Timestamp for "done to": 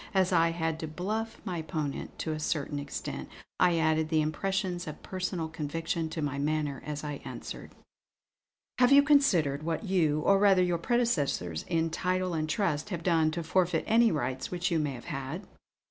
13.03-13.43